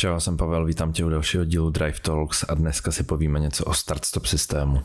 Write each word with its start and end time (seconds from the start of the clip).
Čau, 0.00 0.20
jsem 0.20 0.36
Pavel, 0.36 0.64
vítám 0.64 0.92
tě 0.92 1.04
u 1.04 1.08
dalšího 1.08 1.44
dílu 1.44 1.70
Drive 1.70 2.00
Talks 2.02 2.44
a 2.48 2.54
dneska 2.54 2.92
si 2.92 3.02
povíme 3.02 3.40
něco 3.40 3.64
o 3.64 3.74
start-stop 3.74 4.26
systému. 4.26 4.82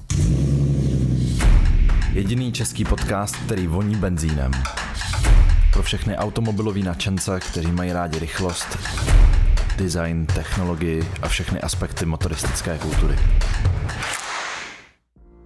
Jediný 2.14 2.52
český 2.52 2.86
podcast, 2.86 3.36
který 3.36 3.68
voní 3.68 3.96
benzínem. 3.96 4.52
Pro 5.74 5.84
všechny 5.84 6.18
automobilový 6.18 6.84
nadšence, 6.84 7.40
kteří 7.40 7.72
mají 7.72 7.92
rádi 7.92 8.20
rychlost, 8.20 8.78
design, 9.78 10.26
technologii 10.26 11.04
a 11.22 11.28
všechny 11.28 11.62
aspekty 11.62 12.06
motoristické 12.06 12.78
kultury. 12.78 13.16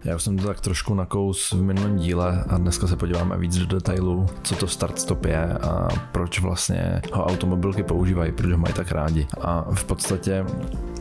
Já 0.07 0.15
už 0.15 0.23
jsem 0.23 0.37
to 0.37 0.47
tak 0.47 0.61
trošku 0.61 0.93
nakous 0.93 1.51
v 1.51 1.61
minulém 1.61 1.97
díle 1.97 2.43
a 2.49 2.57
dneska 2.57 2.87
se 2.87 2.95
podíváme 2.95 3.37
víc 3.37 3.57
do 3.57 3.65
detailů, 3.65 4.25
co 4.43 4.55
to 4.55 4.67
start 4.67 4.99
stop 4.99 5.25
je 5.25 5.53
a 5.53 5.87
proč 6.11 6.39
vlastně 6.39 7.01
ho 7.13 7.25
automobilky 7.25 7.83
používají, 7.83 8.31
proč 8.31 8.51
ho 8.51 8.57
mají 8.57 8.73
tak 8.73 8.91
rádi. 8.91 9.27
A 9.41 9.65
v 9.73 9.83
podstatě 9.83 10.45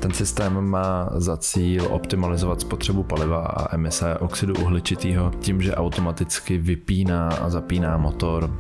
ten 0.01 0.13
systém 0.13 0.61
má 0.61 1.11
za 1.15 1.37
cíl 1.37 1.87
optimalizovat 1.91 2.61
spotřebu 2.61 3.03
paliva 3.03 3.39
a 3.39 3.75
emise 3.75 4.19
oxidu 4.19 4.55
uhličitého 4.55 5.33
tím, 5.41 5.63
že 5.63 5.75
automaticky 5.75 6.59
vypíná 6.59 7.29
a 7.29 7.51
zapíná 7.51 7.97
motor 7.97 8.51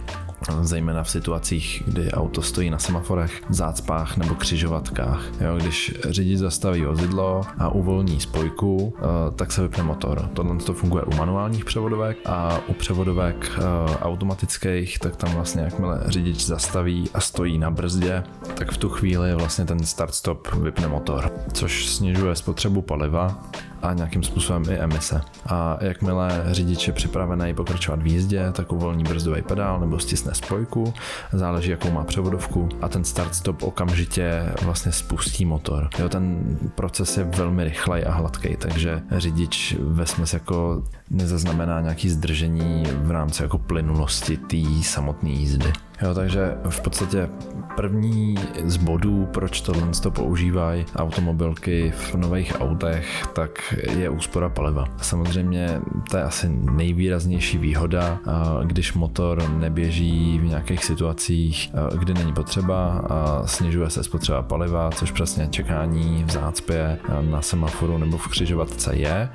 zejména 0.63 1.03
v 1.03 1.11
situacích, 1.11 1.83
kdy 1.87 2.13
auto 2.13 2.43
stojí 2.43 2.71
na 2.71 2.79
semaforech, 2.79 3.43
zácpách 3.51 4.17
nebo 4.17 4.35
křižovatkách. 4.35 5.23
Jo, 5.41 5.57
když 5.57 5.95
řidič 6.09 6.39
zastaví 6.39 6.85
vozidlo 6.85 7.43
a 7.59 7.69
uvolní 7.69 8.21
spojku, 8.21 8.95
eh, 8.99 9.03
tak 9.37 9.53
se 9.53 9.63
vypne 9.63 9.83
motor. 9.83 10.31
Tohle 10.35 10.57
to 10.57 10.73
funguje 10.73 11.05
u 11.05 11.15
manuálních 11.15 11.65
převodovek 11.65 12.19
a 12.27 12.59
u 12.67 12.73
převodovek 12.73 13.51
eh, 13.59 13.63
automatických, 13.99 14.99
tak 14.99 15.17
tam 15.17 15.33
vlastně 15.33 15.63
jakmile 15.63 16.01
řidič 16.07 16.47
zastaví 16.47 17.11
a 17.15 17.21
stojí 17.21 17.59
na 17.59 17.71
brzdě, 17.71 18.25
tak 18.55 18.73
v 18.73 18.77
tu 18.77 18.89
chvíli 18.89 19.35
vlastně 19.35 19.65
ten 19.65 19.79
start-stop 19.79 20.55
vypne 20.55 20.89
motor, 20.89 21.33
což 21.53 21.87
snižuje 21.87 22.37
spotřebu 22.37 22.83
paliva 22.83 23.39
a 23.83 23.93
nějakým 23.93 24.23
způsobem 24.23 24.65
i 24.71 24.75
emise. 24.75 25.21
A 25.47 25.79
jakmile 25.81 26.45
řidič 26.51 26.87
je 26.87 26.93
připravený 26.93 27.55
pokračovat 27.55 28.03
v 28.03 28.07
jízdě, 28.07 28.53
tak 28.53 28.73
uvolní 28.73 29.05
brzdový 29.05 29.43
pedál 29.43 29.81
nebo 29.81 29.99
stisne 29.99 30.35
spojku, 30.37 30.95
záleží 31.33 31.71
jakou 31.71 31.91
má 31.91 32.05
převodovku 32.05 32.69
a 32.83 32.89
ten 32.89 33.05
start-stop 33.05 33.63
okamžitě 33.63 34.53
vlastně 34.63 34.93
spustí 34.93 35.45
motor. 35.45 35.89
Jo, 35.99 36.09
ten 36.09 36.45
proces 36.75 37.17
je 37.17 37.25
velmi 37.25 37.65
rychlej 37.65 38.05
a 38.07 38.13
hladký, 38.13 38.57
takže 38.57 39.03
řidič 39.17 39.77
ve 39.81 40.07
smyslu 40.07 40.37
jako 40.37 40.83
nezaznamená 41.11 41.81
nějaký 41.81 42.11
zdržení 42.11 42.85
v 42.93 43.11
rámci 43.11 43.43
jako 43.43 43.59
plynulosti 43.59 44.37
té 44.37 44.57
samotné 44.83 45.31
jízdy. 45.31 45.73
Jo, 46.03 46.15
takže 46.15 46.55
v 46.69 46.81
podstatě 46.81 47.29
první 47.77 48.35
z 48.65 48.77
bodů, 48.77 49.29
proč 49.33 49.61
tohle 49.61 49.89
to 50.03 50.11
používají 50.11 50.85
automobilky 50.97 51.93
v 51.97 52.15
nových 52.15 52.61
autech, 52.61 53.27
tak 53.33 53.75
je 53.97 54.11
úspora 54.11 54.49
paliva. 54.49 54.85
Samozřejmě 55.03 55.81
to 56.11 56.17
je 56.17 56.23
asi 56.23 56.49
nejvýraznější 56.49 57.59
výhoda, 57.59 58.19
když 58.65 58.95
motor 58.95 59.49
neběží 59.51 60.39
v 60.39 60.45
nějakých 60.45 60.85
situacích, 60.85 61.73
kdy 61.99 62.15
není 62.15 62.33
potřeba 62.33 63.05
a 63.11 63.47
snižuje 63.47 63.91
se 63.91 64.05
spotřeba 64.05 64.43
paliva, 64.43 64.91
což 64.91 65.11
přesně 65.11 65.49
čekání 65.51 66.25
v 66.25 66.31
zácpě 66.31 66.99
na 67.21 67.43
semaforu 67.43 67.99
nebo 67.99 68.19
v 68.19 68.29
křižovatce 68.29 68.97
je. 68.97 69.29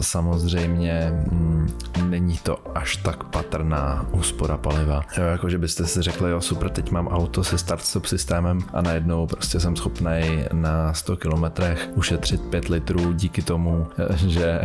Samozřejmě 0.00 1.24
mm, 1.30 1.68
není 2.08 2.38
to 2.42 2.58
až 2.74 2.96
tak 2.96 3.24
patrná 3.24 4.06
úspora 4.12 4.56
paliva. 4.56 5.02
Jo, 5.18 5.24
jako 5.24 5.48
že 5.48 5.58
byste 5.58 5.86
si 5.86 5.99
řekli, 6.02 6.30
jo 6.30 6.40
super, 6.40 6.70
teď 6.70 6.90
mám 6.90 7.08
auto 7.08 7.44
se 7.44 7.58
start-stop 7.58 8.06
systémem 8.06 8.58
a 8.72 8.82
najednou 8.82 9.26
prostě 9.26 9.60
jsem 9.60 9.76
schopný 9.76 10.44
na 10.52 10.94
100 10.94 11.16
kilometrech 11.16 11.88
ušetřit 11.94 12.40
5 12.40 12.68
litrů 12.68 13.12
díky 13.12 13.42
tomu, 13.42 13.86
že 14.16 14.60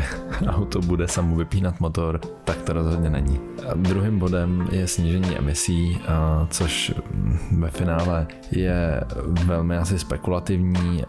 auto 0.48 0.82
bude 0.82 1.08
samo 1.08 1.36
vypínat 1.36 1.80
motor, 1.80 2.20
tak 2.44 2.62
to 2.62 2.74
rozhodně 2.74 3.10
není. 3.10 3.40
A 3.70 3.74
druhým 3.74 4.20
bodem 4.20 4.68
je 4.72 4.88
snížení 4.88 5.38
emisí, 5.38 6.02
což 6.50 6.94
ve 7.58 7.70
finále 7.70 8.28
je 8.52 9.02
velmi 9.46 9.78
asi 9.78 10.00
spekulativní. 10.00 11.04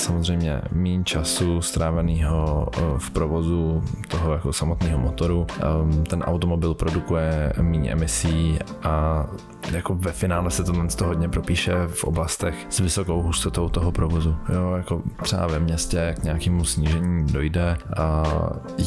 Samozřejmě 0.00 0.62
méně 0.72 1.04
času 1.04 1.62
stráveného 1.62 2.68
eh, 2.76 2.80
v 2.98 3.10
provozu 3.10 3.82
toho 4.08 4.32
jako 4.32 4.52
samotného 4.52 4.98
motoru. 4.98 5.46
Ehm, 5.60 6.04
ten 6.04 6.22
automobil 6.22 6.74
produkuje 6.74 7.52
méně 7.60 7.92
emisí 7.92 8.58
a 8.82 9.26
jako 9.72 9.94
ve 9.94 10.12
finále 10.12 10.50
se 10.50 10.64
to 10.64 10.74
z 10.88 10.94
toho 10.94 11.08
hodně 11.08 11.28
propíše 11.28 11.72
v 11.88 12.04
oblastech 12.04 12.66
s 12.68 12.80
vysokou 12.80 13.22
hustotou 13.22 13.68
toho 13.68 13.92
provozu. 13.92 14.36
Jo, 14.54 14.72
jako 14.76 15.02
třeba 15.22 15.46
ve 15.46 15.60
městě 15.60 16.14
k 16.20 16.24
nějakému 16.24 16.64
snížení 16.64 17.26
dojde 17.32 17.76
a 17.96 18.24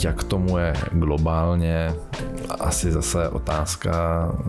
jak 0.04 0.24
tomu 0.24 0.58
je 0.58 0.74
globálně, 0.92 1.94
asi 2.60 2.92
zase 2.92 3.30
otázka 3.30 3.92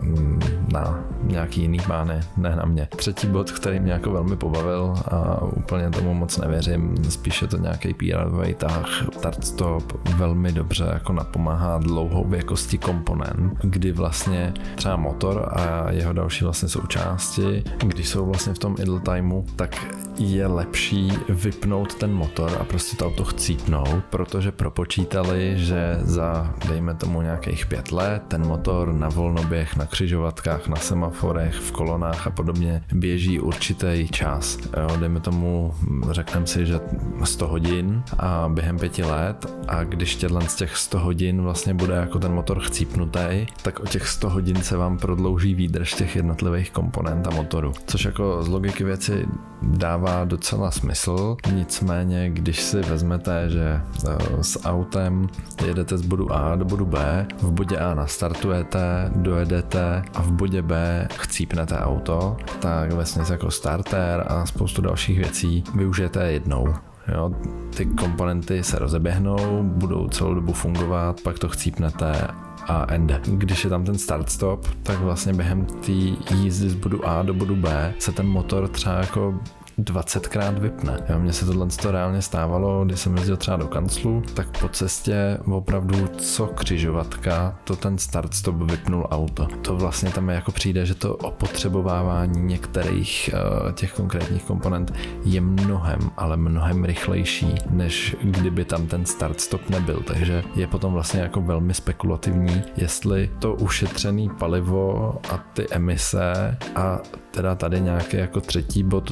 mm, 0.01 0.39
na 0.71 0.99
nějaký 1.23 1.61
jiný 1.61 1.79
bány, 1.87 2.21
ne 2.37 2.55
na 2.55 2.65
mě. 2.65 2.87
Třetí 2.95 3.27
bod, 3.27 3.51
který 3.51 3.79
mě 3.79 3.91
jako 3.91 4.11
velmi 4.11 4.35
pobavil 4.35 4.93
a 5.11 5.41
úplně 5.41 5.89
tomu 5.89 6.13
moc 6.13 6.37
nevěřím, 6.55 7.11
spíše 7.11 7.47
to 7.47 7.57
nějaký 7.57 7.93
pr 7.93 8.53
tah, 8.57 9.07
start 9.13 9.45
stop 9.45 10.07
velmi 10.15 10.51
dobře 10.51 10.85
jako 10.93 11.13
napomáhá 11.13 11.77
dlouhou 11.77 12.23
věkosti 12.23 12.77
komponent, 12.77 13.59
kdy 13.63 13.91
vlastně 13.91 14.53
třeba 14.75 14.95
motor 14.95 15.49
a 15.51 15.91
jeho 15.91 16.13
další 16.13 16.43
vlastně 16.43 16.69
součásti, 16.69 17.63
když 17.85 18.09
jsou 18.09 18.25
vlastně 18.25 18.53
v 18.53 18.59
tom 18.59 18.75
idle 18.79 18.99
timeu, 18.99 19.45
tak 19.55 19.95
je 20.17 20.47
lepší 20.47 21.13
vypnout 21.29 21.95
ten 21.95 22.13
motor 22.13 22.57
a 22.59 22.63
prostě 22.63 22.97
to 22.97 23.07
auto 23.07 23.23
chcípnout, 23.23 24.05
protože 24.09 24.51
propočítali, 24.51 25.53
že 25.55 25.97
za, 26.01 26.53
dejme 26.69 26.93
tomu 26.93 27.21
nějakých 27.21 27.65
pět 27.65 27.91
let, 27.91 28.23
ten 28.27 28.47
motor 28.47 28.93
na 28.93 29.09
volnoběh, 29.09 29.75
na 29.75 29.85
křižovatkách, 29.85 30.67
na 30.67 30.75
semaforech, 30.75 31.55
v 31.55 31.71
kolonách 31.71 32.27
a 32.27 32.29
podobně 32.29 32.83
běží 32.93 33.39
určitý 33.39 34.07
čas. 34.11 34.57
Jo, 34.77 34.97
dejme 34.99 35.19
tomu, 35.19 35.73
řekneme 36.11 36.44
si, 36.47 36.65
že 36.65 36.79
100 37.23 37.47
hodin 37.47 38.03
a 38.19 38.49
během 38.53 38.79
pěti 38.79 39.03
let 39.03 39.45
a 39.67 39.83
když 39.83 40.15
těhle 40.15 40.41
z 40.41 40.55
těch 40.55 40.77
100 40.77 40.99
hodin 40.99 41.41
vlastně 41.41 41.73
bude 41.73 41.93
jako 41.93 42.19
ten 42.19 42.33
motor 42.33 42.59
chcípnutý, 42.59 43.45
tak 43.61 43.79
o 43.79 43.85
těch 43.85 44.07
100 44.07 44.29
hodin 44.29 44.55
se 44.55 44.77
vám 44.77 44.97
prodlouží 44.97 45.55
výdrž 45.55 45.93
těch 45.93 46.15
jednotlivých 46.15 46.71
komponent 46.71 47.27
a 47.27 47.29
motoru. 47.29 47.71
Což 47.87 48.05
jako 48.05 48.43
z 48.43 48.47
logiky 48.47 48.83
věci 48.83 49.27
dává 49.61 50.25
docela 50.25 50.71
smysl, 50.71 51.37
nicméně 51.53 52.29
když 52.29 52.61
si 52.61 52.81
vezmete, 52.81 53.49
že 53.49 53.63
e, 53.63 54.43
s 54.43 54.65
autem 54.65 55.27
jedete 55.65 55.97
z 55.97 56.01
bodu 56.01 56.31
A 56.31 56.55
do 56.55 56.65
bodu 56.65 56.85
B, 56.85 57.27
v 57.41 57.51
bodě 57.51 57.77
A 57.77 57.93
nastartujete, 57.93 59.11
dojedete 59.15 60.03
a 60.13 60.21
v 60.21 60.31
bodě 60.31 60.61
B 60.61 61.07
chcípnete 61.19 61.77
auto, 61.77 62.37
tak 62.59 62.91
vlastně 62.91 63.23
jako 63.31 63.51
starter 63.51 64.23
a 64.27 64.45
spoustu 64.45 64.81
dalších 64.81 65.17
věcí 65.17 65.63
využijete 65.75 66.31
jednou. 66.35 66.73
Jo, 67.13 67.31
ty 67.77 67.85
komponenty 67.85 68.63
se 68.63 68.79
rozeběhnou, 68.79 69.63
budou 69.63 70.07
celou 70.07 70.33
dobu 70.33 70.53
fungovat, 70.53 71.21
pak 71.21 71.39
to 71.39 71.49
chcípnete 71.49 72.27
a 72.67 72.93
ende. 72.93 73.21
Když 73.25 73.63
je 73.63 73.69
tam 73.69 73.83
ten 73.83 73.97
start 73.97 74.29
stop, 74.29 74.67
tak 74.83 74.99
vlastně 74.99 75.33
během 75.33 75.65
té 75.65 75.91
jízdy 76.35 76.69
z 76.69 76.75
bodu 76.75 77.07
A 77.07 77.21
do 77.21 77.33
bodu 77.33 77.55
B 77.55 77.93
se 77.99 78.11
ten 78.11 78.27
motor 78.27 78.67
třeba 78.67 78.95
jako 78.95 79.39
20krát 79.79 80.59
vypne. 80.59 80.99
Jo, 81.09 81.19
mně 81.19 81.33
se 81.33 81.45
tohle 81.45 81.67
to 81.81 81.91
reálně 81.91 82.21
stávalo, 82.21 82.85
když 82.85 82.99
jsem 82.99 83.17
jezdil 83.17 83.37
třeba 83.37 83.57
do 83.57 83.67
kanclu, 83.67 84.23
tak 84.33 84.59
po 84.59 84.69
cestě 84.69 85.37
opravdu 85.45 86.07
co 86.07 86.47
křižovatka, 86.47 87.59
to 87.63 87.75
ten 87.75 87.97
start 87.97 88.33
stop 88.33 88.55
vypnul 88.55 89.07
auto. 89.11 89.47
To 89.61 89.75
vlastně 89.75 90.09
tam 90.09 90.29
jako 90.29 90.51
přijde, 90.51 90.85
že 90.85 90.95
to 90.95 91.15
opotřebovávání 91.15 92.41
některých 92.41 93.29
uh, 93.33 93.71
těch 93.71 93.93
konkrétních 93.93 94.43
komponent 94.43 94.93
je 95.25 95.41
mnohem, 95.41 95.99
ale 96.17 96.37
mnohem 96.37 96.85
rychlejší, 96.85 97.55
než 97.69 98.15
kdyby 98.21 98.65
tam 98.65 98.87
ten 98.87 99.05
start 99.05 99.41
stop 99.41 99.69
nebyl. 99.69 100.01
Takže 100.07 100.43
je 100.55 100.67
potom 100.67 100.93
vlastně 100.93 101.19
jako 101.19 101.41
velmi 101.41 101.73
spekulativní, 101.73 102.63
jestli 102.77 103.31
to 103.39 103.53
ušetřený 103.53 104.29
palivo 104.29 105.15
a 105.33 105.37
ty 105.53 105.67
emise 105.71 106.57
a 106.75 106.99
teda 107.31 107.55
tady 107.55 107.81
nějaký 107.81 108.17
jako 108.17 108.41
třetí 108.41 108.83
bod 108.83 109.11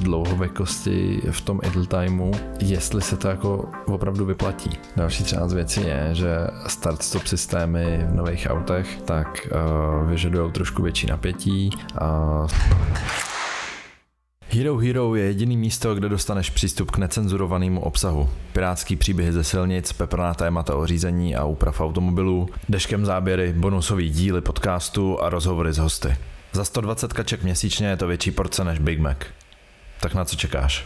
dlouhověkosti 0.53 1.21
v 1.31 1.41
tom 1.41 1.59
idle 1.63 1.85
timeu, 1.85 2.31
jestli 2.59 3.01
se 3.01 3.17
to 3.17 3.27
jako 3.27 3.69
opravdu 3.85 4.25
vyplatí. 4.25 4.69
Další 4.95 5.23
třeba 5.23 5.47
z 5.47 5.53
věcí 5.53 5.81
je, 5.81 6.09
že 6.11 6.27
start-stop 6.67 7.25
systémy 7.27 8.05
v 8.09 8.15
nových 8.15 8.47
autech 8.49 9.01
tak 9.05 9.47
uh, 10.01 10.09
vyžadují 10.09 10.51
trošku 10.51 10.81
větší 10.81 11.07
napětí 11.07 11.69
a 11.97 12.47
Hero 14.49 14.77
Hero 14.77 15.15
je 15.15 15.23
jediný 15.23 15.57
místo, 15.57 15.95
kde 15.95 16.09
dostaneš 16.09 16.49
přístup 16.49 16.91
k 16.91 16.97
necenzurovanému 16.97 17.81
obsahu. 17.81 18.29
Pirátský 18.51 18.95
příběhy 18.95 19.33
ze 19.33 19.43
silnic, 19.43 19.93
peprná 19.93 20.33
témata 20.33 20.75
o 20.75 20.87
řízení 20.87 21.35
a 21.35 21.45
úprav 21.45 21.81
automobilů, 21.81 22.49
deškem 22.69 23.05
záběry, 23.05 23.53
bonusový 23.53 24.09
díly 24.09 24.41
podcastu 24.41 25.23
a 25.23 25.29
rozhovory 25.29 25.73
s 25.73 25.77
hosty. 25.77 26.15
Za 26.51 26.63
120 26.63 27.13
kaček 27.13 27.43
měsíčně 27.43 27.87
je 27.87 27.97
to 27.97 28.07
větší 28.07 28.31
porce 28.31 28.63
než 28.63 28.79
Big 28.79 28.99
Mac. 28.99 29.17
Tak 30.03 30.13
na 30.13 30.25
co 30.25 30.35
čekáš? 30.35 30.85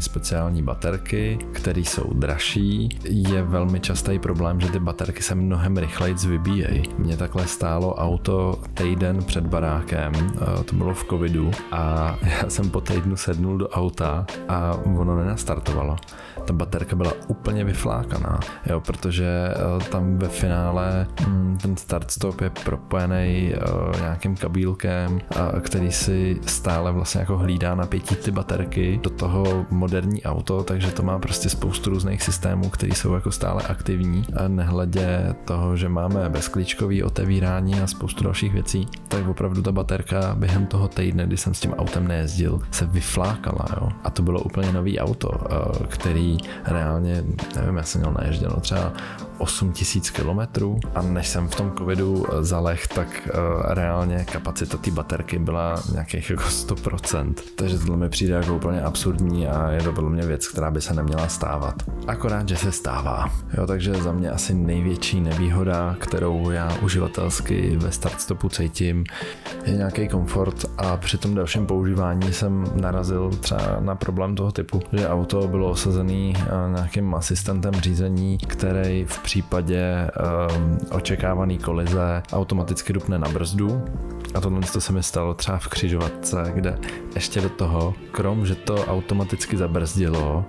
Speciální 0.00 0.62
baterky, 0.62 1.38
které 1.52 1.80
jsou 1.80 2.12
dražší. 2.14 2.88
Je 3.04 3.42
velmi 3.42 3.80
častý 3.80 4.18
problém, 4.18 4.60
že 4.60 4.68
ty 4.68 4.78
baterky 4.78 5.22
se 5.22 5.34
mnohem 5.34 5.76
rychleji 5.76 6.14
vybíjejí. 6.14 6.82
Mně 6.98 7.16
takhle 7.16 7.46
stálo 7.46 7.94
auto 7.94 8.60
týden 8.74 9.24
před 9.24 9.46
barákem, 9.46 10.12
eh, 10.16 10.64
to 10.64 10.76
bylo 10.76 10.94
v 10.94 11.04
covidu 11.04 11.50
a 11.72 12.16
já 12.42 12.50
jsem 12.50 12.70
po 12.70 12.80
týdnu 12.80 13.16
sednul 13.16 13.58
do 13.58 13.68
auta 13.68 14.26
a 14.48 14.74
ono 14.74 15.16
nenastartovalo. 15.16 15.96
Ta 16.44 16.52
baterka 16.52 16.96
byla 16.96 17.12
úplně 17.28 17.64
vyflákaná, 17.64 18.40
jo, 18.66 18.80
protože 18.80 19.26
eh, 19.26 19.84
tam 19.90 20.18
ve 20.18 20.28
finále 20.28 21.06
hm, 21.26 21.58
ten 21.62 21.76
start 21.76 22.10
stop 22.10 22.40
je 22.40 22.50
propojený 22.50 23.52
eh, 23.54 24.00
nějakým 24.00 24.36
kabílkem, 24.36 25.20
který 25.60 25.92
si 25.92 26.40
stále 26.46 26.92
vlastně 26.92 27.20
jako 27.20 27.38
hlídá 27.38 27.74
napětí 27.74 28.16
ty 28.16 28.30
baterky 28.30 29.00
do 29.02 29.10
toho 29.10 29.66
moderní 29.84 30.22
auto, 30.24 30.64
takže 30.64 30.90
to 30.96 31.02
má 31.02 31.18
prostě 31.18 31.48
spoustu 31.48 31.90
různých 31.90 32.22
systémů, 32.22 32.70
které 32.70 32.94
jsou 32.94 33.14
jako 33.14 33.30
stále 33.30 33.62
aktivní 33.62 34.24
a 34.36 34.48
nehledě 34.48 35.34
toho, 35.44 35.76
že 35.76 35.88
máme 35.88 36.28
bezklíčkový 36.28 37.02
otevírání 37.02 37.80
a 37.80 37.86
spoustu 37.86 38.24
dalších 38.24 38.52
věcí, 38.52 38.88
tak 39.08 39.28
opravdu 39.28 39.62
ta 39.62 39.72
baterka 39.72 40.34
během 40.34 40.66
toho 40.66 40.88
týdne, 40.88 41.26
kdy 41.26 41.36
jsem 41.36 41.54
s 41.54 41.60
tím 41.60 41.72
autem 41.72 42.08
nejezdil, 42.08 42.60
se 42.70 42.86
vyflákala, 42.86 43.66
jo. 43.76 43.88
A 44.04 44.10
to 44.10 44.22
bylo 44.22 44.40
úplně 44.40 44.72
nový 44.72 44.98
auto, 44.98 45.28
eh, 45.34 45.86
který 45.86 46.38
reálně, 46.64 47.24
nevím, 47.56 47.76
já 47.76 47.82
jsem 47.82 48.00
měl 48.00 48.12
naježděno 48.12 48.60
třeba 48.60 48.92
8000 49.38 50.10
kilometrů 50.10 50.80
a 50.94 51.02
než 51.02 51.28
jsem 51.28 51.48
v 51.48 51.54
tom 51.54 51.72
covidu 51.78 52.26
eh, 52.26 52.44
zaleh, 52.44 52.86
tak 52.86 53.08
uh, 53.34 53.62
reálně 53.72 54.24
kapacita 54.32 54.78
té 54.78 54.90
baterky 54.90 55.38
byla 55.38 55.82
nějakých 55.92 56.30
jako 56.30 56.42
100%. 56.42 57.34
Takže 57.56 57.78
tohle 57.78 57.96
mi 57.96 58.08
přijde 58.08 58.34
jako 58.34 58.54
úplně 58.54 58.82
absurdní 58.82 59.48
a 59.48 59.70
je 59.70 59.82
to 59.82 59.92
podle 59.92 60.10
mě 60.10 60.26
věc, 60.26 60.48
která 60.48 60.70
by 60.70 60.80
se 60.80 60.94
neměla 60.94 61.28
stávat. 61.28 61.74
Akorát, 62.06 62.48
že 62.48 62.56
se 62.56 62.72
stává. 62.72 63.30
Jo, 63.58 63.66
takže 63.66 63.94
za 63.94 64.12
mě 64.12 64.30
asi 64.30 64.54
největší 64.54 65.20
nevýhoda, 65.20 65.96
kterou 65.98 66.50
já 66.50 66.78
uživatelsky 66.82 67.76
ve 67.76 67.92
startstopu 67.92 68.48
cítím, 68.48 69.04
je 69.64 69.72
nějaký 69.72 70.08
komfort 70.08 70.64
a 70.78 70.96
při 70.96 71.18
tom 71.18 71.34
dalším 71.34 71.66
používání 71.66 72.32
jsem 72.32 72.64
narazil 72.74 73.30
třeba 73.40 73.76
na 73.80 73.94
problém 73.94 74.34
toho 74.34 74.52
typu, 74.52 74.82
že 74.92 75.08
auto 75.08 75.48
bylo 75.48 75.70
osazený 75.70 76.34
eh, 76.36 76.40
nějakým 76.74 77.14
asistentem 77.14 77.74
řízení, 77.74 78.38
který 78.38 79.04
v 79.04 79.18
případě 79.24 80.10
um, 80.56 80.78
očekávaný 80.90 81.58
kolize 81.58 82.22
automaticky 82.32 82.92
dupne 82.92 83.18
na 83.18 83.28
brzdu. 83.28 83.84
A 84.34 84.40
tohle 84.40 84.60
to 84.72 84.80
se 84.80 84.92
mi 84.92 85.02
stalo 85.02 85.34
třeba 85.34 85.58
v 85.58 85.68
křižovatce, 85.68 86.52
kde 86.54 86.78
ještě 87.14 87.40
do 87.40 87.48
toho, 87.48 87.94
krom 88.12 88.46
že 88.46 88.54
to 88.54 88.84
automaticky 88.86 89.56
zabrzdilo, 89.56 90.44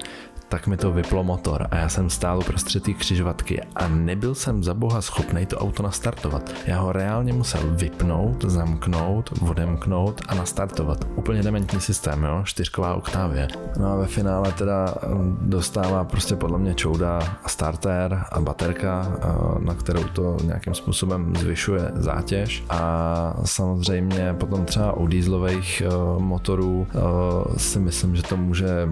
tak 0.49 0.67
mi 0.67 0.77
to 0.77 0.91
vyplo 0.91 1.23
motor 1.23 1.67
a 1.71 1.75
já 1.75 1.89
jsem 1.89 2.09
stál 2.09 2.39
uprostřed 2.39 2.83
té 2.83 2.93
křižovatky 2.93 3.61
a 3.75 3.87
nebyl 3.87 4.35
jsem 4.35 4.63
za 4.63 4.73
boha 4.73 5.01
schopný 5.01 5.45
to 5.45 5.57
auto 5.57 5.83
nastartovat. 5.83 6.51
Já 6.65 6.79
ho 6.79 6.91
reálně 6.91 7.33
musel 7.33 7.61
vypnout, 7.69 8.43
zamknout, 8.45 9.29
odemknout 9.49 10.21
a 10.27 10.35
nastartovat. 10.35 11.05
Úplně 11.15 11.43
dementní 11.43 11.81
systém, 11.81 12.23
jo, 12.23 12.41
čtyřková 12.43 12.95
oktávě. 12.95 13.47
No 13.79 13.91
a 13.91 13.95
ve 13.95 14.07
finále 14.07 14.51
teda 14.51 14.95
um, 15.11 15.37
dostává 15.41 16.03
prostě 16.03 16.35
podle 16.35 16.57
mě 16.57 16.73
čouda 16.73 17.19
a 17.43 17.49
starter 17.49 18.23
a 18.31 18.41
baterka, 18.41 19.17
na 19.59 19.73
kterou 19.73 20.03
to 20.03 20.37
nějakým 20.43 20.73
způsobem 20.73 21.35
zvyšuje 21.35 21.91
zátěž 21.95 22.63
a 22.69 23.33
samozřejmě 23.45 24.33
potom 24.33 24.65
třeba 24.65 24.93
u 24.93 25.07
dýzlových 25.07 25.83
uh, 25.87 26.21
motorů 26.21 26.87
uh, 26.93 27.55
si 27.57 27.79
myslím, 27.79 28.15
že 28.15 28.23
to 28.23 28.37
může 28.37 28.89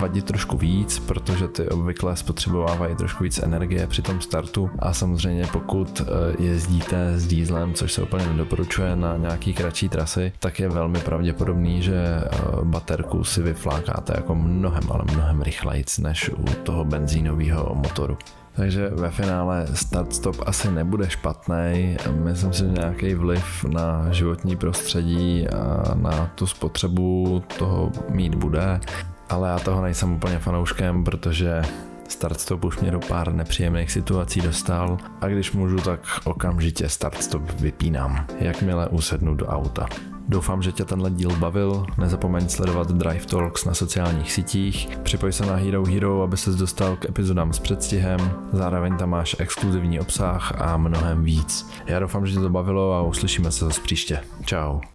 vadit 0.00 0.24
trošku 0.24 0.56
víc, 0.64 0.98
protože 0.98 1.48
ty 1.48 1.68
obvykle 1.68 2.16
spotřebovávají 2.16 2.96
trošku 2.96 3.24
víc 3.24 3.38
energie 3.38 3.86
při 3.86 4.02
tom 4.02 4.20
startu 4.20 4.70
a 4.78 4.92
samozřejmě 4.92 5.46
pokud 5.52 6.00
eh, 6.00 6.42
jezdíte 6.42 7.18
s 7.20 7.26
dýzlem, 7.26 7.74
což 7.74 7.92
se 7.92 8.02
úplně 8.02 8.26
nedoporučuje 8.26 8.96
na 8.96 9.16
nějaký 9.16 9.54
kratší 9.54 9.88
trasy, 9.88 10.32
tak 10.38 10.60
je 10.60 10.68
velmi 10.68 10.98
pravděpodobný, 10.98 11.82
že 11.82 11.96
eh, 11.96 12.30
baterku 12.62 13.24
si 13.24 13.42
vyflákáte 13.42 14.12
jako 14.16 14.34
mnohem, 14.34 14.82
ale 14.90 15.04
mnohem 15.12 15.42
rychleji 15.42 15.84
než 16.00 16.28
u 16.28 16.44
toho 16.62 16.84
benzínového 16.84 17.74
motoru. 17.74 18.18
Takže 18.56 18.88
ve 18.88 19.10
finále 19.10 19.66
start-stop 19.74 20.36
asi 20.46 20.70
nebude 20.70 21.10
špatný. 21.10 21.96
Myslím 22.10 22.52
si, 22.52 22.58
že 22.58 22.66
nějaký 22.66 23.14
vliv 23.14 23.64
na 23.64 24.12
životní 24.12 24.56
prostředí 24.56 25.48
a 25.48 25.94
na 25.94 26.30
tu 26.34 26.46
spotřebu 26.46 27.42
toho 27.58 27.92
mít 28.10 28.34
bude 28.34 28.80
ale 29.28 29.48
já 29.48 29.58
toho 29.58 29.82
nejsem 29.82 30.12
úplně 30.12 30.38
fanouškem, 30.38 31.04
protože 31.04 31.62
Startstop 32.08 32.64
už 32.64 32.78
mě 32.78 32.90
do 32.90 33.00
pár 33.00 33.32
nepříjemných 33.32 33.92
situací 33.92 34.40
dostal 34.40 34.98
a 35.20 35.28
když 35.28 35.52
můžu, 35.52 35.76
tak 35.76 36.00
okamžitě 36.24 36.88
Startstop 36.88 37.50
vypínám, 37.60 38.26
jakmile 38.38 38.88
usednu 38.88 39.34
do 39.34 39.46
auta. 39.46 39.86
Doufám, 40.28 40.62
že 40.62 40.72
tě 40.72 40.84
tenhle 40.84 41.10
díl 41.10 41.30
bavil, 41.36 41.86
nezapomeň 41.98 42.48
sledovat 42.48 42.90
Drive 42.90 43.26
Talks 43.26 43.64
na 43.64 43.74
sociálních 43.74 44.32
sítích, 44.32 44.88
připoj 45.02 45.32
se 45.32 45.46
na 45.46 45.54
Hero 45.56 45.84
Hero, 45.84 46.22
aby 46.22 46.36
ses 46.36 46.56
dostal 46.56 46.96
k 46.96 47.04
epizodám 47.04 47.52
s 47.52 47.58
předstihem, 47.58 48.30
zároveň 48.52 48.96
tam 48.96 49.10
máš 49.10 49.36
exkluzivní 49.38 50.00
obsah 50.00 50.60
a 50.60 50.76
mnohem 50.76 51.24
víc. 51.24 51.70
Já 51.86 51.98
doufám, 51.98 52.26
že 52.26 52.34
tě 52.34 52.40
to 52.40 52.50
bavilo 52.50 52.94
a 52.94 53.02
uslyšíme 53.02 53.50
se 53.50 53.64
zase 53.64 53.80
příště. 53.80 54.20
Ciao. 54.44 54.93